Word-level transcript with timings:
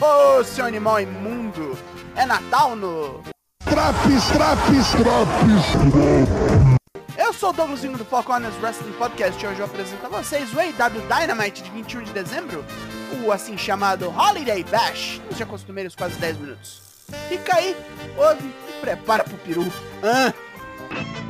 Ô, 0.00 0.38
oh, 0.38 0.44
seu 0.44 0.66
animal 0.66 1.00
imundo! 1.00 1.76
É 2.14 2.24
Natal 2.24 2.76
no. 2.76 3.22
Traps, 3.64 4.24
traps, 4.28 4.90
traps, 4.92 5.64
Eu 7.16 7.32
sou 7.32 7.50
o 7.50 7.52
Douglasinho 7.52 7.98
do 7.98 8.04
Falconers 8.04 8.54
Wrestling 8.62 8.92
Podcast 8.92 9.42
e 9.42 9.48
hoje 9.48 9.58
eu 9.58 9.64
apresento 9.64 10.06
a 10.06 10.08
vocês 10.08 10.52
o 10.54 10.60
AW 10.60 11.00
Dynamite 11.08 11.62
de 11.62 11.70
21 11.70 12.02
de 12.02 12.12
dezembro, 12.12 12.64
o 13.24 13.32
assim 13.32 13.58
chamado 13.58 14.08
Holiday 14.10 14.62
Bash, 14.64 15.20
Eu 15.28 15.36
já 15.36 15.46
costumeiros 15.46 15.96
quase 15.96 16.16
10 16.18 16.36
minutos. 16.36 16.82
Fica 17.28 17.56
aí, 17.56 17.76
ouve 18.16 18.46
e 18.46 18.80
prepara 18.80 19.24
pro 19.24 19.36
peru. 19.38 19.64
Ah. 20.02 21.23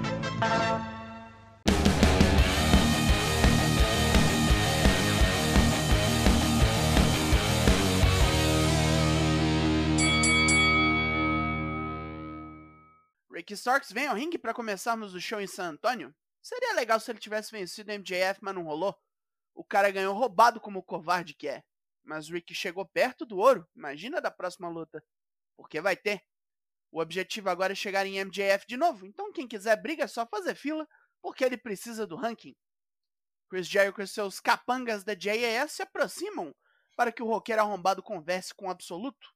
Ricky 13.44 13.52
Starks 13.52 13.92
vem 13.92 14.06
ao 14.06 14.16
ringue 14.16 14.38
para 14.38 14.54
começarmos 14.54 15.12
o 15.12 15.20
show 15.20 15.38
em 15.38 15.46
San 15.46 15.72
Antônio? 15.72 16.14
Seria 16.40 16.72
legal 16.72 16.98
se 16.98 17.10
ele 17.10 17.18
tivesse 17.18 17.52
vencido 17.52 17.92
o 17.92 17.94
MJF, 17.94 18.38
mas 18.40 18.54
não 18.54 18.62
rolou. 18.62 18.98
O 19.54 19.62
cara 19.62 19.90
ganhou 19.90 20.14
roubado 20.14 20.58
como 20.58 20.78
o 20.78 20.82
covarde 20.82 21.34
que 21.34 21.46
é. 21.46 21.62
Mas 22.02 22.26
Ricky 22.26 22.54
chegou 22.54 22.86
perto 22.86 23.26
do 23.26 23.36
ouro. 23.36 23.68
Imagina 23.76 24.18
da 24.18 24.30
próxima 24.30 24.66
luta. 24.70 25.04
Porque 25.58 25.78
vai 25.78 25.94
ter. 25.94 26.22
O 26.90 27.02
objetivo 27.02 27.50
agora 27.50 27.74
é 27.74 27.76
chegar 27.76 28.06
em 28.06 28.18
MJF 28.18 28.66
de 28.66 28.78
novo. 28.78 29.04
Então 29.04 29.30
quem 29.30 29.46
quiser 29.46 29.76
briga 29.76 30.04
é 30.04 30.08
só 30.08 30.26
fazer 30.26 30.54
fila, 30.54 30.88
porque 31.20 31.44
ele 31.44 31.58
precisa 31.58 32.06
do 32.06 32.16
ranking. 32.16 32.56
Chris 33.50 33.68
Jericho 33.68 34.00
e 34.00 34.06
seus 34.06 34.40
capangas 34.40 35.04
da 35.04 35.12
JAS 35.14 35.72
se 35.72 35.82
aproximam 35.82 36.54
para 36.96 37.12
que 37.12 37.22
o 37.22 37.26
roqueiro 37.26 37.60
arrombado 37.60 38.02
converse 38.02 38.54
com 38.54 38.68
o 38.68 38.70
absoluto. 38.70 39.33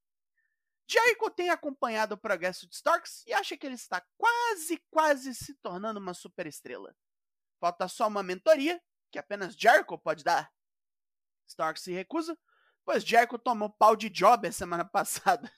Jericho 0.89 1.31
tem 1.31 1.50
acompanhado 1.50 2.14
o 2.14 2.19
progresso 2.19 2.67
de 2.67 2.75
Starks 2.75 3.22
e 3.27 3.33
acha 3.34 3.56
que 3.58 3.67
ele 3.67 3.75
está 3.75 4.03
quase, 4.17 4.83
quase 4.91 5.34
se 5.34 5.55
tornando 5.56 6.00
uma 6.00 6.14
superestrela. 6.14 6.97
Falta 7.61 7.86
só 7.89 8.08
uma 8.08 8.22
mentoria, 8.22 8.80
que 9.12 9.19
apenas 9.19 9.55
Jericho 9.55 9.98
pode 9.98 10.25
dar. 10.25 10.50
Starks 11.47 11.83
se 11.83 11.92
recusa, 11.92 12.39
pois 12.86 13.05
Jericho 13.05 13.39
tomou 13.39 13.69
pau 13.70 13.95
de 13.95 14.08
job 14.08 14.48
a 14.48 14.53
semana 14.53 14.84
passada. 14.89 15.53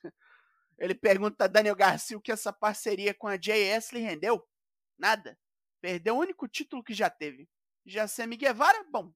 Ele 0.77 0.97
pergunta 0.97 1.45
a 1.45 1.47
Daniel 1.47 1.77
Garcia 1.77 2.17
o 2.17 2.21
que 2.21 2.33
essa 2.33 2.53
parceria 2.53 3.15
com 3.15 3.29
a 3.29 3.37
JS 3.37 3.93
lhe 3.93 4.01
rendeu. 4.01 4.45
Nada. 4.99 5.39
Perdeu 5.81 6.17
o 6.17 6.21
único 6.21 6.49
título 6.49 6.83
que 6.83 6.93
já 6.93 7.09
teve. 7.09 7.49
Já 7.87 8.09
Sammy 8.09 8.37
Guevara, 8.37 8.85
bom, 8.91 9.13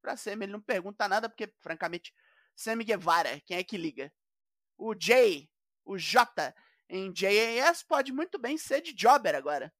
pra 0.00 0.16
Sammy 0.16 0.44
ele 0.44 0.52
não 0.52 0.60
pergunta 0.60 1.06
nada, 1.06 1.28
porque, 1.28 1.52
francamente, 1.60 2.14
Sammy 2.56 2.84
Guevara, 2.84 3.40
quem 3.46 3.58
é 3.58 3.64
que 3.64 3.76
liga? 3.76 4.12
O 4.82 4.94
J, 4.94 5.46
o 5.84 5.98
J 5.98 6.54
em 6.88 7.14
JAS 7.14 7.82
pode 7.82 8.12
muito 8.12 8.38
bem 8.38 8.56
ser 8.56 8.80
de 8.80 8.94
Jobber 8.96 9.34
agora. 9.34 9.70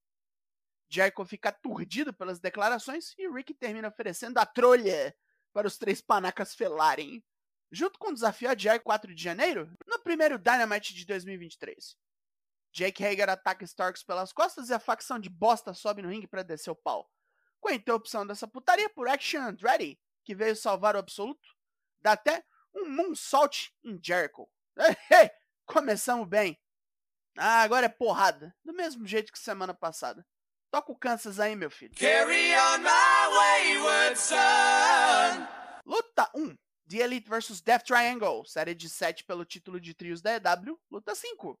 Jericho 0.87 1.25
fica 1.25 1.49
aturdido 1.49 2.13
pelas 2.13 2.39
declarações 2.39 3.15
e 3.17 3.27
Rick 3.27 3.55
termina 3.55 3.87
oferecendo 3.87 4.37
a 4.37 4.45
trolha 4.45 5.15
para 5.51 5.67
os 5.67 5.75
três 5.79 6.01
panacas 6.01 6.53
felarem. 6.53 7.25
Junto 7.71 7.97
com 7.97 8.09
o 8.09 8.13
desafio 8.13 8.47
a 8.47 8.55
Jericho 8.55 8.83
4 8.83 9.15
de 9.15 9.23
janeiro, 9.23 9.75
no 9.87 9.97
primeiro 10.03 10.37
Dynamite 10.37 10.93
de 10.93 11.03
2023. 11.07 11.97
Jake 12.71 13.03
Hager 13.03 13.27
ataca 13.27 13.65
Starks 13.65 14.03
pelas 14.03 14.31
costas 14.31 14.69
e 14.69 14.73
a 14.73 14.79
facção 14.79 15.17
de 15.17 15.31
bosta 15.31 15.73
sobe 15.73 16.03
no 16.03 16.09
ringue 16.09 16.27
para 16.27 16.43
descer 16.43 16.69
o 16.69 16.75
pau. 16.75 17.09
Com 17.59 17.69
a 17.69 17.73
interrupção 17.73 18.25
dessa 18.25 18.47
putaria 18.47 18.89
por 18.89 19.07
Action 19.07 19.41
Andretti, 19.41 19.99
que 20.23 20.35
veio 20.35 20.55
salvar 20.55 20.95
o 20.95 20.99
absoluto, 20.99 21.47
dá 21.99 22.11
até 22.11 22.45
um 22.71 22.87
moonsault 22.87 23.73
em 23.83 23.99
Jericho. 23.99 24.47
Começamos 25.65 26.27
bem. 26.27 26.59
Ah, 27.37 27.61
agora 27.61 27.85
é 27.85 27.89
porrada. 27.89 28.55
Do 28.63 28.73
mesmo 28.73 29.05
jeito 29.05 29.31
que 29.31 29.39
semana 29.39 29.73
passada. 29.73 30.25
Toca 30.69 30.91
o 30.91 30.97
Kansas 30.97 31.39
aí, 31.39 31.55
meu 31.55 31.69
filho. 31.69 31.95
Carry 31.95 32.53
on 32.55 32.79
my 32.79 33.75
wayward 33.75 34.17
son. 34.17 35.47
Luta 35.85 36.29
1. 36.35 36.55
The 36.87 36.97
Elite 36.97 37.29
vs 37.29 37.61
Death 37.61 37.83
Triangle. 37.83 38.45
Série 38.45 38.75
de 38.75 38.89
7 38.89 39.23
pelo 39.25 39.45
título 39.45 39.79
de 39.79 39.93
trios 39.93 40.21
da 40.21 40.33
EW. 40.35 40.79
Luta 40.89 41.15
5. 41.15 41.59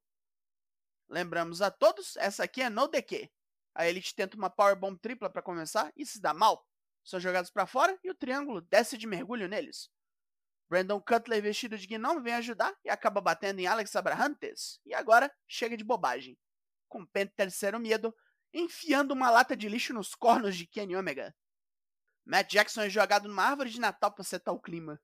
Lembramos 1.09 1.61
a 1.61 1.69
todos, 1.69 2.15
essa 2.15 2.43
aqui 2.43 2.61
é 2.61 2.69
no 2.69 2.87
DQ. 2.87 3.29
A 3.75 3.87
Elite 3.87 4.15
tenta 4.15 4.37
uma 4.37 4.49
Powerbomb 4.49 4.97
tripla 4.97 5.29
para 5.29 5.41
começar 5.41 5.91
e 5.95 6.05
se 6.05 6.21
dá 6.21 6.33
mal. 6.33 6.65
São 7.03 7.19
jogados 7.19 7.49
para 7.49 7.65
fora 7.65 7.97
e 8.03 8.09
o 8.09 8.15
triângulo 8.15 8.61
desce 8.61 8.97
de 8.97 9.07
mergulho 9.07 9.47
neles. 9.47 9.89
Brandon 10.71 11.01
Cutler, 11.01 11.41
vestido 11.41 11.77
de 11.77 11.85
gnome, 11.85 12.21
vem 12.21 12.33
ajudar 12.35 12.73
e 12.85 12.89
acaba 12.89 13.19
batendo 13.19 13.59
em 13.59 13.67
Alex 13.67 13.93
Abrahantes. 13.93 14.79
E 14.85 14.93
agora 14.93 15.29
chega 15.45 15.75
de 15.75 15.83
bobagem. 15.83 16.39
Com 16.87 17.05
Penta 17.05 17.33
terceiro 17.35 17.77
medo, 17.77 18.15
enfiando 18.53 19.11
uma 19.11 19.29
lata 19.29 19.53
de 19.53 19.67
lixo 19.67 19.93
nos 19.93 20.15
cornos 20.15 20.55
de 20.55 20.65
Kenny 20.65 20.95
Omega. 20.95 21.35
Matt 22.23 22.49
Jackson 22.53 22.83
é 22.83 22.89
jogado 22.89 23.27
numa 23.27 23.43
árvore 23.43 23.69
de 23.69 23.81
Natal 23.81 24.13
para 24.13 24.23
setar 24.23 24.53
o 24.53 24.61
clima. 24.61 24.97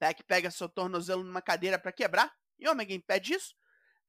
Peck 0.00 0.24
pega 0.24 0.50
seu 0.50 0.68
tornozelo 0.68 1.22
numa 1.22 1.40
cadeira 1.40 1.78
para 1.78 1.92
quebrar 1.92 2.34
e 2.58 2.68
Omega 2.68 2.92
impede 2.92 3.34
isso, 3.34 3.54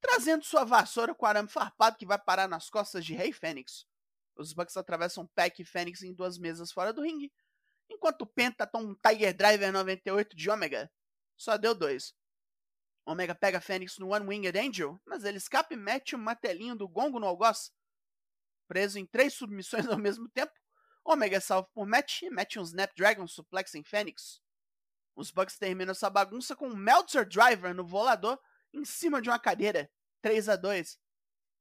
trazendo 0.00 0.42
sua 0.42 0.64
vassoura 0.64 1.14
com 1.14 1.26
arame 1.26 1.48
farpado 1.48 1.96
que 1.96 2.04
vai 2.04 2.18
parar 2.18 2.48
nas 2.48 2.68
costas 2.68 3.04
de 3.04 3.14
Rei 3.14 3.32
Fênix. 3.32 3.86
Os 4.34 4.52
Bucks 4.52 4.76
atravessam 4.76 5.28
Peck 5.28 5.62
e 5.62 5.64
Fênix 5.64 6.02
em 6.02 6.12
duas 6.12 6.36
mesas 6.36 6.72
fora 6.72 6.92
do 6.92 7.02
ringue 7.02 7.32
enquanto 7.88 8.22
o 8.22 8.78
um 8.78 8.94
Tiger 8.94 9.36
Driver 9.36 9.72
98 9.72 10.36
de 10.36 10.50
Omega. 10.50 10.90
Só 11.36 11.56
deu 11.56 11.74
dois. 11.74 12.14
Omega 13.04 13.34
pega 13.34 13.60
Fênix 13.60 13.98
no 13.98 14.12
One 14.12 14.26
Winged 14.26 14.58
Angel, 14.58 15.00
mas 15.06 15.24
ele 15.24 15.38
escapa 15.38 15.74
e 15.74 15.76
mete 15.76 16.16
um 16.16 16.18
matelinho 16.18 16.74
do 16.74 16.88
gongo 16.88 17.20
no 17.20 17.26
algoz. 17.26 17.72
Preso 18.66 18.98
em 18.98 19.06
três 19.06 19.34
submissões 19.34 19.86
ao 19.86 19.98
mesmo 19.98 20.28
tempo, 20.28 20.52
Omega 21.04 21.36
é 21.36 21.40
salvo 21.40 21.68
por 21.72 21.86
Matt 21.86 22.22
e 22.22 22.30
mete 22.30 22.58
um 22.58 22.62
Snapdragon 22.62 23.28
Suplex 23.28 23.76
em 23.76 23.84
Fênix. 23.84 24.42
Os 25.14 25.30
Bucks 25.30 25.56
terminam 25.56 25.92
essa 25.92 26.10
bagunça 26.10 26.56
com 26.56 26.68
um 26.68 26.76
Meltzer 26.76 27.26
Driver 27.26 27.72
no 27.72 27.86
volador 27.86 28.38
em 28.72 28.84
cima 28.84 29.22
de 29.22 29.30
uma 29.30 29.38
cadeira. 29.38 29.88
3 30.20 30.48
a 30.48 30.56
2 30.56 30.98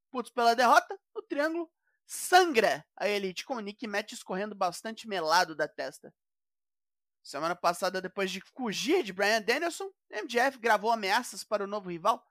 Putos 0.10 0.32
pela 0.32 0.56
derrota, 0.56 1.00
o 1.14 1.22
triângulo 1.22 1.72
sangra 2.06 2.86
a 2.96 3.08
Elite 3.08 3.46
com 3.46 3.56
o 3.56 3.60
Nick 3.60 3.88
Matt 3.88 4.12
escorrendo 4.12 4.56
bastante 4.56 5.08
melado 5.08 5.56
da 5.56 5.68
testa. 5.68 6.14
Semana 7.24 7.56
passada, 7.56 8.02
depois 8.02 8.30
de 8.30 8.40
fugir 8.40 9.04
de 9.04 9.12
Brian 9.12 9.42
Danielson, 9.42 9.92
MJF 10.12 10.60
gravou 10.60 10.92
ameaças 10.92 11.44
para 11.44 11.64
o 11.64 11.68
novo 11.68 11.90
rival, 11.90 12.24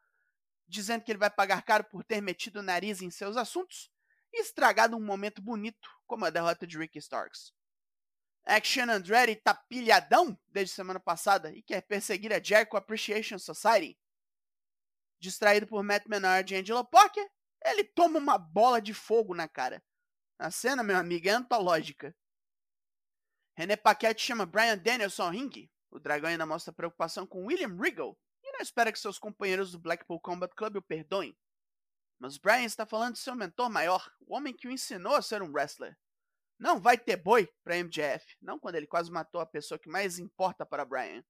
dizendo 0.69 1.03
que 1.03 1.11
ele 1.11 1.19
vai 1.19 1.31
pagar 1.31 1.63
caro 1.63 1.85
por 1.85 2.05
ter 2.05 2.21
metido 2.21 2.61
o 2.61 2.63
nariz 2.63 3.03
em 3.03 3.11
seus 3.11 3.37
assuntos 3.37 3.91
e 4.33 4.41
estragado 4.41 4.97
um 4.97 5.05
momento 5.05 5.43
bonito 5.43 5.91
como 6.07 6.25
a 6.25 6.31
derrota 6.31 6.67
de 6.67 6.79
Ricky 6.79 6.99
Starks. 6.99 7.53
Action 8.45 8.91
Andretti 8.91 9.37
tá 9.37 9.55
pilhadão 9.55 10.39
desde 10.49 10.75
semana 10.75 11.01
passada 11.01 11.51
e 11.53 11.63
quer 11.63 11.81
perseguir 11.81 12.33
a 12.33 12.43
Jericho 12.43 12.77
Appreciation 12.77 13.39
Society. 13.39 13.99
Distraído 15.19 15.67
por 15.67 15.83
Matt 15.83 16.07
Menard 16.07 16.53
e 16.53 16.57
Angelo 16.57 16.85
Parker, 16.85 17.27
ele 17.65 17.83
toma 17.83 18.19
uma 18.19 18.37
bola 18.37 18.81
de 18.81 18.93
fogo 18.93 19.35
na 19.35 19.49
cara. 19.49 19.83
A 20.39 20.51
cena, 20.51 20.83
meu 20.83 20.97
amigo, 20.97 21.29
é 21.29 21.33
antológica. 21.33 22.15
René 23.57 23.77
Paquette 23.77 24.23
chama 24.23 24.45
Brian 24.45 24.77
Danielson 24.77 25.23
ao 25.25 25.31
ringue. 25.31 25.71
O 25.91 25.99
dragão 25.99 26.29
ainda 26.29 26.45
mostra 26.45 26.73
preocupação 26.73 27.27
com 27.27 27.47
William 27.47 27.75
Regal 27.81 28.19
e 28.43 28.53
não 28.53 28.61
espera 28.61 28.93
que 28.93 28.99
seus 28.99 29.19
companheiros 29.19 29.73
do 29.73 29.79
Blackpool 29.79 30.21
Combat 30.21 30.53
Club 30.55 30.77
o 30.77 30.83
perdoem. 30.83 31.37
Mas 32.19 32.37
Brian 32.37 32.65
está 32.65 32.85
falando 32.85 33.15
de 33.15 33.21
seu 33.21 33.35
mentor 33.35 33.71
maior, 33.71 34.13
o 34.21 34.35
homem 34.35 34.55
que 34.55 34.69
o 34.69 34.71
ensinou 34.71 35.15
a 35.15 35.23
ser 35.23 35.41
um 35.41 35.53
wrestler. 35.53 35.97
Não 36.59 36.81
vai 36.81 36.99
ter 36.99 37.17
boi 37.17 37.49
para 37.63 37.77
MJF, 37.77 38.37
não 38.41 38.59
quando 38.59 38.75
ele 38.75 38.87
quase 38.87 39.11
matou 39.11 39.41
a 39.41 39.47
pessoa 39.47 39.79
que 39.79 39.89
mais 39.89 40.19
importa 40.19 40.67
para 40.67 40.85
Brian. 40.85 41.25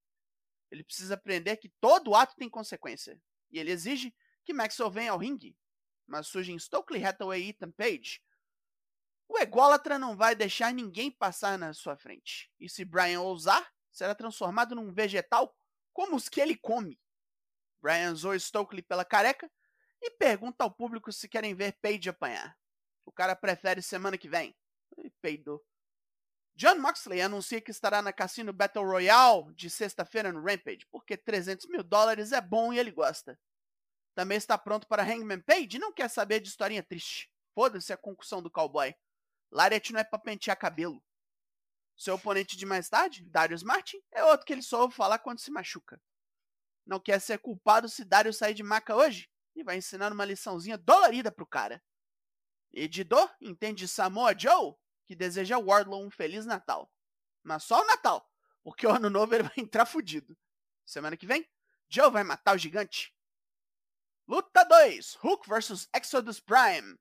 Ele 0.70 0.84
precisa 0.84 1.14
aprender 1.14 1.56
que 1.56 1.72
todo 1.80 2.14
ato 2.14 2.34
tem 2.36 2.48
consequência, 2.48 3.20
e 3.50 3.58
ele 3.58 3.70
exige 3.70 4.14
que 4.44 4.52
Maxwell 4.52 4.90
venha 4.90 5.12
ao 5.12 5.18
ringue 5.18 5.56
mas 6.06 6.26
surgem 6.26 6.58
Stokely 6.58 7.04
Hathaway 7.04 7.42
e 7.42 7.48
Ethan 7.50 7.70
Page, 7.70 8.22
o 9.28 9.38
ególatra 9.38 9.98
não 9.98 10.16
vai 10.16 10.34
deixar 10.34 10.72
ninguém 10.72 11.10
passar 11.10 11.58
na 11.58 11.72
sua 11.72 11.96
frente. 11.96 12.50
E 12.60 12.68
se 12.68 12.84
Brian 12.84 13.20
ousar, 13.20 13.72
será 13.90 14.14
transformado 14.14 14.74
num 14.74 14.92
vegetal 14.92 15.56
como 15.92 16.16
os 16.16 16.28
que 16.28 16.40
ele 16.40 16.56
come. 16.56 17.00
Brian 17.80 18.14
zoa 18.14 18.38
Stokely 18.38 18.82
pela 18.82 19.04
careca 19.04 19.50
e 20.00 20.10
pergunta 20.10 20.64
ao 20.64 20.70
público 20.70 21.12
se 21.12 21.28
querem 21.28 21.54
ver 21.54 21.72
Page 21.80 22.08
apanhar. 22.08 22.56
O 23.04 23.12
cara 23.12 23.34
prefere 23.34 23.82
semana 23.82 24.18
que 24.18 24.28
vem. 24.28 24.54
E 24.98 25.10
peidou. 25.20 25.64
John 26.54 26.76
Moxley 26.76 27.20
anuncia 27.20 27.60
que 27.60 27.70
estará 27.70 28.00
na 28.00 28.12
Cassino 28.12 28.52
Battle 28.52 28.84
Royale 28.84 29.52
de 29.54 29.68
sexta-feira 29.68 30.32
no 30.32 30.40
Rampage, 30.40 30.86
porque 30.90 31.16
300 31.16 31.66
mil 31.66 31.82
dólares 31.82 32.30
é 32.30 32.40
bom 32.40 32.72
e 32.72 32.78
ele 32.78 32.92
gosta. 32.92 33.38
Também 34.14 34.38
está 34.38 34.56
pronto 34.56 34.86
para 34.86 35.02
Hangman 35.02 35.40
Page 35.40 35.78
não 35.78 35.92
quer 35.92 36.08
saber 36.08 36.40
de 36.40 36.48
historinha 36.48 36.82
triste. 36.82 37.30
Foda-se 37.54 37.92
a 37.92 37.96
concussão 37.96 38.42
do 38.42 38.50
cowboy. 38.50 38.94
Lariat 39.50 39.92
não 39.92 40.00
é 40.00 40.04
pra 40.04 40.18
pentear 40.18 40.56
cabelo. 40.56 41.02
Seu 41.96 42.14
oponente 42.14 42.56
de 42.56 42.66
mais 42.66 42.88
tarde, 42.88 43.24
Darius 43.24 43.62
Martin, 43.62 44.00
é 44.12 44.24
outro 44.24 44.44
que 44.46 44.52
ele 44.52 44.62
só 44.62 44.82
ouve 44.82 44.94
falar 44.94 45.18
quando 45.18 45.38
se 45.38 45.50
machuca. 45.50 46.00
Não 46.86 47.00
quer 47.00 47.20
ser 47.20 47.38
culpado 47.38 47.88
se 47.88 48.04
Darius 48.04 48.36
sair 48.36 48.54
de 48.54 48.62
maca 48.62 48.94
hoje? 48.94 49.30
E 49.54 49.62
vai 49.62 49.76
ensinar 49.76 50.12
uma 50.12 50.24
liçãozinha 50.24 50.76
dolorida 50.76 51.30
pro 51.30 51.46
cara. 51.46 51.82
E 52.72 52.88
de 52.88 53.04
dor, 53.04 53.32
entende 53.40 53.86
Samoa 53.86 54.36
Joe, 54.36 54.74
que 55.06 55.14
deseja 55.14 55.58
Wardlow 55.58 56.04
um 56.04 56.10
Feliz 56.10 56.44
Natal. 56.44 56.90
Mas 57.42 57.62
só 57.62 57.80
o 57.80 57.86
Natal, 57.86 58.28
porque 58.62 58.86
o 58.86 58.90
ano 58.90 59.08
novo 59.08 59.32
ele 59.34 59.44
vai 59.44 59.54
entrar 59.58 59.86
fudido. 59.86 60.36
Semana 60.84 61.16
que 61.16 61.26
vem, 61.26 61.48
Joe 61.88 62.10
vai 62.10 62.24
matar 62.24 62.56
o 62.56 62.58
gigante. 62.58 63.13
Luta 64.26 64.64
2: 64.64 65.16
Hulk 65.16 65.48
vs 65.48 65.88
Exodus 65.94 66.40
Prime. 66.40 66.98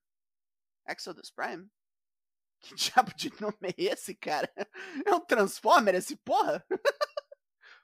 Exodus 0.88 1.32
Prime? 1.32 1.70
Que 2.64 2.76
diabo 2.76 3.14
de 3.14 3.30
nome 3.42 3.58
é 3.62 3.74
esse, 3.92 4.16
cara? 4.16 4.50
É 5.06 5.14
um 5.14 5.20
Transformer 5.20 5.96
esse 5.96 6.16
porra? 6.16 6.66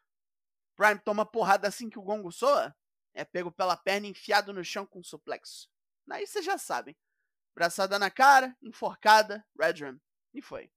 Prime 0.78 0.98
toma 1.00 1.26
porrada 1.26 1.68
assim 1.68 1.90
que 1.90 2.00
o 2.00 2.02
gongo 2.02 2.32
soa. 2.32 2.74
É 3.14 3.26
pego 3.26 3.52
pela 3.52 3.76
perna 3.76 4.08
e 4.08 4.12
enfiado 4.12 4.54
no 4.54 4.64
chão 4.64 4.86
com 4.86 5.00
um 5.00 5.04
suplexo. 5.04 5.70
Aí 6.10 6.26
vocês 6.26 6.46
já 6.46 6.58
sabem. 6.58 6.96
Braçada 7.54 8.00
na 8.00 8.10
cara, 8.10 8.56
enforcada, 8.62 9.46
Redrum. 9.60 10.00
E 10.34 10.42
foi. 10.42 10.72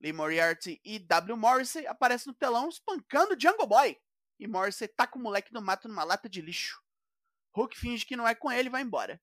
Lee 0.00 0.12
Moriarty 0.12 0.80
e 0.84 1.00
W. 1.00 1.36
Morrissey 1.36 1.84
aparecem 1.88 2.30
no 2.30 2.38
telão 2.38 2.68
espancando 2.68 3.36
Jungle 3.36 3.66
Boy. 3.66 4.00
E 4.38 4.46
Morrissey 4.46 4.86
taca 4.86 5.18
o 5.18 5.20
moleque 5.20 5.52
no 5.52 5.60
mato 5.60 5.88
numa 5.88 6.04
lata 6.04 6.28
de 6.28 6.40
lixo. 6.40 6.80
Hulk 7.56 7.74
finge 7.74 8.04
que 8.04 8.16
não 8.16 8.28
é 8.28 8.34
com 8.34 8.52
ele 8.52 8.68
e 8.68 8.70
vai 8.70 8.82
embora. 8.82 9.18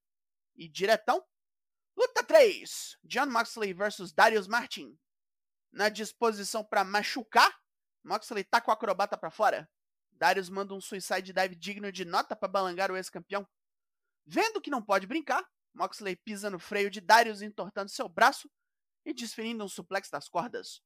E 0.56 0.68
diretão, 0.68 1.24
Luta 1.96 2.24
3: 2.24 2.98
John 3.04 3.28
Moxley 3.28 3.74
versus 3.74 4.12
Darius 4.12 4.48
Martin. 4.48 4.98
Na 5.72 5.88
disposição 5.88 6.64
para 6.64 6.84
machucar, 6.84 7.56
Moxley 8.04 8.44
tá 8.44 8.60
com 8.60 8.72
o 8.72 8.74
acrobata 8.74 9.16
para 9.16 9.30
fora. 9.30 9.70
Darius 10.12 10.50
manda 10.50 10.74
um 10.74 10.82
suicide 10.82 11.32
dive 11.32 11.56
digno 11.56 11.92
de 11.92 12.06
nota 12.06 12.36
para 12.36 12.48
balangar 12.48 12.92
o 12.92 12.98
ex-campeão. 12.98 13.48
Vendo 14.26 14.62
que 14.62 14.72
não 14.72 14.82
pode 14.82 15.06
brincar, 15.06 15.48
Moxley 15.74 16.16
pisa 16.16 16.50
no 16.50 16.60
freio 16.60 16.90
de 16.90 17.02
Darius 17.02 17.42
entortando 17.42 17.92
seu 17.92 18.10
braço 18.10 18.50
e 19.06 19.14
desferindo 19.14 19.64
um 19.64 19.70
suplex 19.70 20.10
das 20.10 20.28
cordas. 20.28 20.82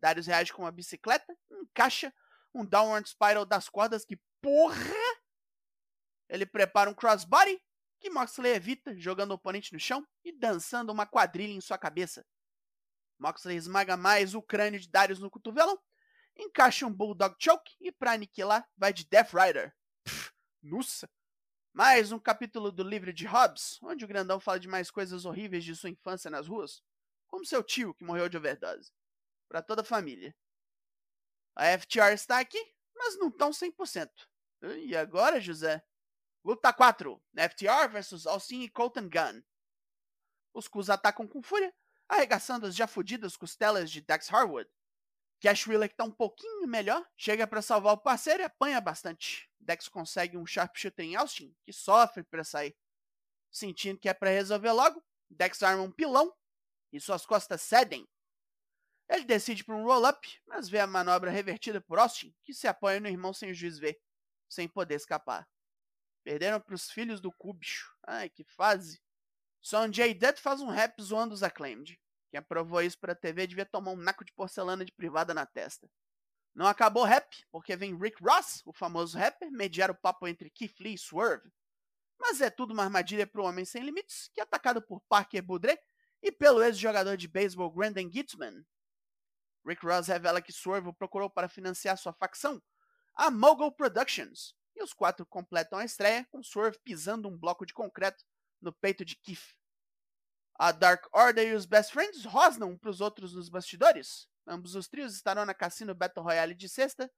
Darius 0.00 0.26
reage 0.26 0.52
com 0.52 0.62
uma 0.62 0.72
bicicleta, 0.72 1.36
encaixa 1.50 2.14
um 2.54 2.64
downward 2.64 3.08
spiral 3.08 3.44
das 3.44 3.68
cordas 3.68 4.04
que 4.04 4.20
porra! 4.40 5.07
Ele 6.28 6.44
prepara 6.44 6.90
um 6.90 6.94
crossbody 6.94 7.60
que 7.98 8.10
Moxley 8.10 8.52
evita, 8.52 8.96
jogando 8.98 9.32
o 9.32 9.34
oponente 9.34 9.72
no 9.72 9.80
chão 9.80 10.06
e 10.24 10.32
dançando 10.32 10.92
uma 10.92 11.06
quadrilha 11.06 11.52
em 11.52 11.60
sua 11.60 11.78
cabeça. 11.78 12.24
Moxley 13.18 13.56
esmaga 13.56 13.96
mais 13.96 14.34
o 14.34 14.42
crânio 14.42 14.78
de 14.78 14.88
Darius 14.88 15.18
no 15.18 15.30
cotovelo, 15.30 15.80
encaixa 16.36 16.86
um 16.86 16.92
Bulldog 16.92 17.34
Choke 17.38 17.74
e 17.80 17.90
pra 17.90 18.12
aniquilar 18.12 18.68
vai 18.76 18.92
de 18.92 19.04
Death 19.04 19.32
Rider. 19.32 19.74
Pff, 20.04 20.32
nossa! 20.62 21.10
Mais 21.72 22.12
um 22.12 22.18
capítulo 22.18 22.70
do 22.70 22.82
livro 22.82 23.12
de 23.12 23.26
Hobbes, 23.26 23.78
onde 23.82 24.04
o 24.04 24.08
grandão 24.08 24.38
fala 24.38 24.58
de 24.58 24.68
mais 24.68 24.90
coisas 24.90 25.24
horríveis 25.24 25.64
de 25.64 25.74
sua 25.74 25.90
infância 25.90 26.30
nas 26.30 26.46
ruas, 26.46 26.82
como 27.26 27.44
seu 27.44 27.62
tio 27.62 27.94
que 27.94 28.04
morreu 28.04 28.28
de 28.28 28.36
overdose. 28.36 28.92
Para 29.48 29.62
toda 29.62 29.82
a 29.82 29.84
família. 29.84 30.34
A 31.56 31.76
FTR 31.78 32.12
está 32.12 32.38
aqui, 32.38 32.58
mas 32.96 33.18
não 33.18 33.30
tão 33.30 33.50
100%. 33.50 34.10
E 34.84 34.96
agora, 34.96 35.40
José? 35.40 35.84
Luta 36.44 36.72
4: 36.72 37.20
FTR 37.34 37.88
vs 37.90 38.26
Austin 38.26 38.62
e 38.62 38.68
Colton 38.68 39.08
Gunn. 39.08 39.42
Os 40.54 40.68
Cus 40.68 40.88
atacam 40.88 41.26
com 41.26 41.42
fúria, 41.42 41.74
arregaçando 42.08 42.66
as 42.66 42.74
já 42.74 42.86
fodidas 42.86 43.36
costelas 43.36 43.90
de 43.90 44.00
Dax 44.00 44.32
Harwood. 44.32 44.70
Cash 45.40 45.66
Wheeler, 45.66 45.88
que 45.88 45.94
tá 45.94 46.04
um 46.04 46.10
pouquinho 46.10 46.66
melhor, 46.66 47.06
chega 47.16 47.46
para 47.46 47.62
salvar 47.62 47.94
o 47.94 47.98
parceiro 47.98 48.42
e 48.42 48.44
apanha 48.44 48.80
bastante. 48.80 49.48
Dex 49.60 49.88
consegue 49.88 50.36
um 50.36 50.46
sharpshooter 50.46 51.04
em 51.04 51.14
Austin, 51.14 51.54
que 51.64 51.72
sofre 51.72 52.24
para 52.24 52.42
sair. 52.42 52.76
Sentindo 53.50 54.00
que 54.00 54.08
é 54.08 54.14
para 54.14 54.30
resolver 54.30 54.72
logo, 54.72 55.04
Dex 55.30 55.62
arma 55.62 55.82
um 55.82 55.92
pilão 55.92 56.34
e 56.92 57.00
suas 57.00 57.24
costas 57.24 57.62
cedem. 57.62 58.08
Ele 59.08 59.24
decide 59.24 59.64
por 59.64 59.74
um 59.74 59.84
roll-up, 59.84 60.40
mas 60.46 60.68
vê 60.68 60.80
a 60.80 60.86
manobra 60.86 61.30
revertida 61.30 61.80
por 61.80 61.98
Austin, 61.98 62.34
que 62.44 62.52
se 62.52 62.66
apoia 62.66 63.00
no 63.00 63.08
irmão 63.08 63.32
sem 63.32 63.50
o 63.50 63.54
juiz 63.54 63.78
ver, 63.78 64.00
sem 64.48 64.68
poder 64.68 64.96
escapar. 64.96 65.48
Perderam 66.28 66.60
pros 66.60 66.90
filhos 66.90 67.22
do 67.22 67.32
Cubicho. 67.32 67.90
Ai, 68.06 68.28
que 68.28 68.44
fase. 68.44 69.00
Sonjay 69.62 70.12
Dutt 70.12 70.38
faz 70.38 70.60
um 70.60 70.68
rap 70.68 71.02
zoando 71.02 71.32
os 71.32 71.42
Acclaimed. 71.42 71.98
Quem 72.28 72.36
aprovou 72.36 72.82
isso 72.82 72.98
pra 72.98 73.14
TV 73.14 73.46
devia 73.46 73.64
tomar 73.64 73.92
um 73.92 73.96
naco 73.96 74.22
de 74.22 74.34
porcelana 74.34 74.84
de 74.84 74.92
privada 74.92 75.32
na 75.32 75.46
testa. 75.46 75.90
Não 76.54 76.66
acabou 76.66 77.02
o 77.02 77.06
rap, 77.06 77.46
porque 77.50 77.74
vem 77.76 77.98
Rick 77.98 78.22
Ross, 78.22 78.62
o 78.66 78.74
famoso 78.74 79.16
rapper, 79.16 79.50
mediar 79.50 79.90
o 79.90 79.94
papo 79.94 80.28
entre 80.28 80.50
Keith 80.50 80.78
Lee 80.80 80.96
e 80.96 80.98
Swerve. 80.98 81.50
Mas 82.20 82.42
é 82.42 82.50
tudo 82.50 82.74
uma 82.74 82.84
armadilha 82.84 83.26
pro 83.26 83.44
Homem 83.44 83.64
Sem 83.64 83.82
Limites, 83.82 84.28
que 84.34 84.40
é 84.40 84.42
atacado 84.42 84.82
por 84.82 85.00
Parker 85.08 85.42
Boudre 85.42 85.80
e 86.22 86.30
pelo 86.30 86.62
ex-jogador 86.62 87.16
de 87.16 87.26
beisebol 87.26 87.72
Brandon 87.72 88.10
Gitzman. 88.12 88.66
Rick 89.66 89.82
Ross 89.86 90.08
revela 90.08 90.42
que 90.42 90.52
Swerve 90.52 90.88
o 90.88 90.92
procurou 90.92 91.30
para 91.30 91.48
financiar 91.48 91.96
sua 91.96 92.12
facção, 92.12 92.62
a 93.14 93.30
Mogul 93.30 93.72
Productions, 93.72 94.57
e 94.78 94.82
os 94.82 94.92
quatro 94.92 95.26
completam 95.26 95.78
a 95.78 95.84
estreia 95.84 96.26
com 96.30 96.42
Swerve 96.42 96.78
pisando 96.84 97.28
um 97.28 97.36
bloco 97.36 97.66
de 97.66 97.74
concreto 97.74 98.24
no 98.60 98.72
peito 98.72 99.04
de 99.04 99.16
Keith. 99.16 99.56
A 100.54 100.72
Dark 100.72 101.06
Order 101.12 101.48
e 101.48 101.54
os 101.54 101.66
Best 101.66 101.92
Friends 101.92 102.24
rosnam 102.24 102.76
para 102.76 102.90
os 102.90 103.00
outros 103.00 103.34
nos 103.34 103.48
bastidores. 103.48 104.28
Ambos 104.46 104.74
os 104.74 104.88
trios 104.88 105.14
estarão 105.14 105.44
na 105.44 105.54
Cassino 105.54 105.94
Battle 105.94 106.24
Royale 106.24 106.54
de 106.54 106.68
sexta 106.68 107.10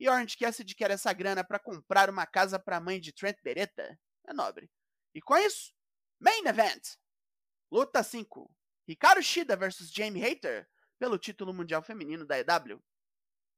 e 0.00 0.08
Orange 0.08 0.36
Cassidy 0.36 0.74
quer 0.74 0.90
essa 0.90 1.12
grana 1.12 1.44
para 1.44 1.58
comprar 1.58 2.08
uma 2.08 2.26
casa 2.26 2.58
para 2.58 2.76
a 2.76 2.80
mãe 2.80 3.00
de 3.00 3.12
Trent 3.12 3.36
Beretta. 3.42 3.98
É 4.26 4.32
nobre. 4.32 4.70
E 5.14 5.20
com 5.20 5.36
isso, 5.36 5.72
Main 6.20 6.46
Event! 6.46 6.96
Luta 7.70 8.02
5. 8.02 8.50
Hikaru 8.86 9.22
Shida 9.22 9.56
vs 9.56 9.92
Jamie 9.92 10.22
Hater 10.22 10.68
pelo 10.98 11.18
título 11.18 11.52
mundial 11.52 11.82
feminino 11.82 12.24
da 12.24 12.38
EW. 12.38 12.82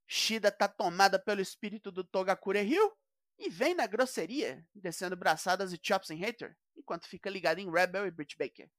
Shida 0.06 0.50
tá 0.50 0.66
tomada 0.66 1.18
pelo 1.18 1.40
espírito 1.40 1.92
do 1.92 2.02
Togakure 2.02 2.60
Ryu 2.60 2.92
e 3.40 3.48
vem 3.48 3.74
na 3.74 3.86
grosseria, 3.86 4.62
descendo 4.74 5.16
braçadas 5.16 5.72
e 5.72 5.80
chops 5.82 6.10
em 6.10 6.18
Hater, 6.18 6.54
enquanto 6.76 7.08
fica 7.08 7.30
ligado 7.30 7.58
em 7.58 7.70
Rebel 7.70 8.06
e 8.06 8.10
Britt 8.10 8.36
Baker. 8.36 8.70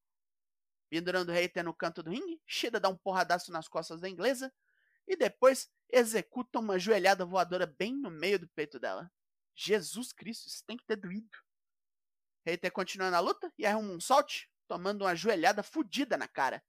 Pendurando 0.88 1.32
Hater 1.32 1.64
no 1.64 1.74
canto 1.74 2.00
do 2.00 2.10
ringue, 2.10 2.40
Shida 2.46 2.78
dá 2.78 2.88
um 2.88 2.96
porradaço 2.96 3.50
nas 3.50 3.66
costas 3.66 4.00
da 4.00 4.08
inglesa 4.08 4.54
e 5.08 5.16
depois 5.16 5.68
executa 5.90 6.60
uma 6.60 6.78
joelhada 6.78 7.26
voadora 7.26 7.66
bem 7.66 7.92
no 7.92 8.08
meio 8.08 8.38
do 8.38 8.48
peito 8.50 8.78
dela. 8.78 9.10
Jesus 9.52 10.12
Cristo, 10.12 10.46
isso 10.46 10.64
tem 10.64 10.76
que 10.76 10.86
ter 10.86 10.94
doído. 10.94 11.36
Hater 12.46 12.70
continua 12.70 13.10
na 13.10 13.18
luta 13.18 13.52
e 13.58 13.66
arruma 13.66 13.92
um 13.92 14.00
solte, 14.00 14.48
tomando 14.68 15.02
uma 15.02 15.16
joelhada 15.16 15.64
fodida 15.64 16.16
na 16.16 16.28
cara. 16.28 16.64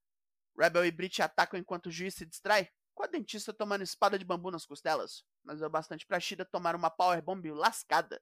Rebel 0.58 0.86
e 0.86 0.92
Britt 0.92 1.22
atacam 1.22 1.60
enquanto 1.60 1.88
o 1.88 1.92
juiz 1.92 2.16
se 2.16 2.26
distrai, 2.26 2.72
com 2.96 3.04
a 3.04 3.08
dentista 3.08 3.54
tomando 3.54 3.84
espada 3.84 4.18
de 4.18 4.26
bambu 4.26 4.50
nas 4.50 4.66
costelas, 4.66 5.24
mas 5.44 5.62
é 5.62 5.70
bastante 5.70 6.06
pra 6.06 6.20
Shida 6.20 6.46
tomar 6.46 6.76
uma 6.76 6.90
powerbomb 6.90 7.52
lascada. 7.52 8.22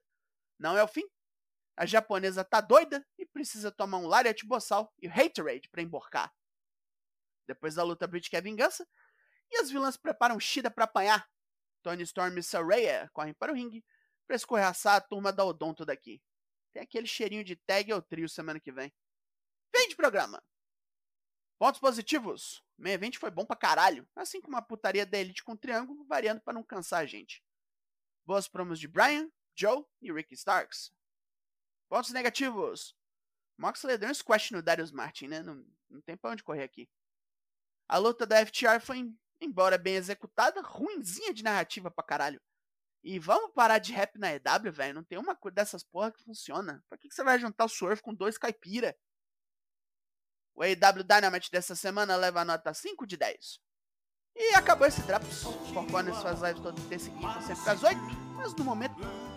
Não 0.58 0.76
é 0.76 0.82
o 0.82 0.88
fim? 0.88 1.04
A 1.76 1.86
japonesa 1.86 2.44
tá 2.44 2.60
doida 2.60 3.06
e 3.18 3.24
precisa 3.26 3.72
tomar 3.72 3.98
um 3.98 4.06
Lariat 4.06 4.46
Bossal 4.46 4.92
e 5.00 5.08
Haterade 5.08 5.68
para 5.70 5.82
emborcar. 5.82 6.32
Depois 7.46 7.74
da 7.74 7.82
luta, 7.82 8.06
Brit 8.06 8.28
quer 8.28 8.42
vingança 8.42 8.86
e 9.50 9.56
as 9.56 9.70
vilãs 9.70 9.96
preparam 9.96 10.38
Shida 10.38 10.70
para 10.70 10.84
apanhar. 10.84 11.28
Tony 11.82 12.02
Storm 12.02 12.38
e 12.38 12.42
Saraya 12.42 13.10
correm 13.12 13.34
para 13.34 13.52
o 13.52 13.54
ringue 13.54 13.84
para 14.26 14.36
escorraçar 14.36 14.96
a 14.96 15.00
turma 15.00 15.32
da 15.32 15.44
Odonto 15.44 15.84
daqui. 15.84 16.22
Tem 16.72 16.82
aquele 16.82 17.06
cheirinho 17.06 17.44
de 17.44 17.56
tag 17.56 17.90
ao 17.92 18.00
trio 18.00 18.28
semana 18.28 18.60
que 18.60 18.72
vem. 18.72 18.92
Vem 19.74 19.88
de 19.88 19.96
programa! 19.96 20.42
Pontos 21.58 21.80
positivos. 21.80 22.62
O 22.82 22.84
main 22.84 22.94
event 22.94 23.16
foi 23.16 23.30
bom 23.30 23.46
pra 23.46 23.54
caralho, 23.54 24.04
assim 24.16 24.40
como 24.40 24.56
a 24.56 24.60
putaria 24.60 25.06
da 25.06 25.16
Elite 25.16 25.44
com 25.44 25.56
triângulo, 25.56 26.04
variando 26.04 26.40
para 26.40 26.52
não 26.52 26.64
cansar 26.64 26.98
a 26.98 27.06
gente. 27.06 27.40
Boas 28.26 28.48
promos 28.48 28.80
de 28.80 28.88
Brian, 28.88 29.30
Joe 29.54 29.84
e 30.00 30.12
Ricky 30.12 30.34
Starks. 30.34 30.92
Pontos 31.88 32.10
negativos. 32.10 32.96
Moxley 33.56 33.96
deu 33.96 34.10
um 34.10 34.14
squash 34.14 34.50
no 34.50 34.60
Darius 34.60 34.90
Martin, 34.90 35.28
né? 35.28 35.44
Não, 35.44 35.64
não 35.88 36.00
tem 36.00 36.16
pra 36.16 36.32
onde 36.32 36.42
correr 36.42 36.64
aqui. 36.64 36.90
A 37.86 37.98
luta 37.98 38.26
da 38.26 38.44
FTR 38.44 38.80
foi, 38.80 39.14
embora 39.40 39.78
bem 39.78 39.94
executada, 39.94 40.60
ruinzinha 40.60 41.32
de 41.32 41.44
narrativa 41.44 41.88
pra 41.88 42.02
caralho. 42.02 42.42
E 43.04 43.16
vamos 43.16 43.52
parar 43.52 43.78
de 43.78 43.92
rap 43.92 44.18
na 44.18 44.34
EW, 44.34 44.72
velho. 44.72 44.94
Não 44.94 45.04
tem 45.04 45.18
uma 45.18 45.36
coisa 45.36 45.54
dessas 45.54 45.84
porra 45.84 46.10
que 46.10 46.24
funciona. 46.24 46.84
Pra 46.88 46.98
que, 46.98 47.08
que 47.08 47.14
você 47.14 47.22
vai 47.22 47.38
juntar 47.38 47.64
o 47.64 47.68
Swerve 47.68 48.02
com 48.02 48.12
dois 48.12 48.36
caipira? 48.36 48.98
O 50.54 50.62
AEW 50.62 51.02
Dynamite 51.02 51.50
dessa 51.50 51.74
semana 51.74 52.16
leva 52.16 52.40
a 52.40 52.44
nota 52.44 52.72
5 52.74 53.06
de 53.06 53.16
10. 53.16 53.58
E 54.36 54.54
acabou 54.54 54.86
esse 54.86 55.02
Drops. 55.02 55.44
Corcones 55.72 56.22
faz 56.22 56.40
live 56.40 56.60
todo 56.60 56.80
terça 56.88 57.08
e 57.08 57.12
quinta, 57.12 57.40
sempre 57.42 57.70
às 57.70 57.82
8. 57.82 58.00
Mas 58.36 58.54
no 58.54 58.64
momento, 58.64 58.96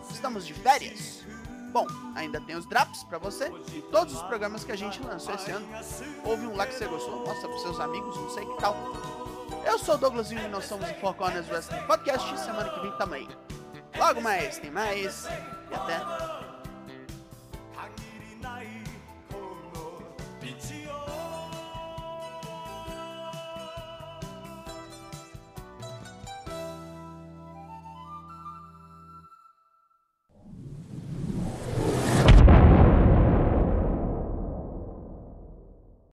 estamos 0.10 0.46
de 0.46 0.54
férias. 0.54 1.24
Bom, 1.72 1.86
ainda 2.16 2.40
tem 2.40 2.56
os 2.56 2.66
drops 2.70 3.04
pra 3.04 3.18
você 3.18 3.52
e 3.74 3.82
todos 3.92 4.16
os 4.16 4.22
programas 4.22 4.64
que 4.64 4.72
a 4.72 4.78
gente 4.78 5.02
lançou 5.02 5.36
esse 5.36 5.52
ano. 5.52 5.68
Houve 6.24 6.48
um 6.48 6.56
lá 6.56 6.66
que 6.66 6.74
você 6.74 6.88
gostou, 6.88 7.26
mostra 7.26 7.50
pros 7.50 7.62
seus 7.64 7.80
amigos, 7.82 8.16
não 8.16 8.30
sei 8.30 8.46
que 8.46 8.62
tal. 8.62 8.78
Eu 9.66 9.78
sou 9.78 9.96
o 9.96 9.98
Douglasinho 9.98 10.42
e 10.42 10.48
nós 10.48 10.64
somos 10.64 10.90
o 10.90 10.94
Four 10.96 11.16
Corners 11.16 11.50
Wrestling 11.50 11.86
Podcast. 11.86 12.40
Semana 12.40 12.70
que 12.70 12.80
vem 12.80 12.98
tamo 12.98 13.16
aí. 13.16 13.28
Logo 13.98 14.22
mais, 14.22 14.58
tem 14.58 14.72
mais. 14.72 15.26
E 15.70 15.76
até. 15.76 16.00